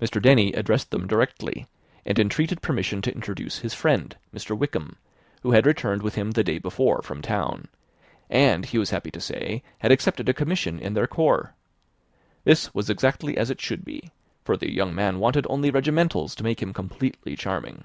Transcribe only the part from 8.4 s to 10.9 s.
he was happy to say, had accepted a commission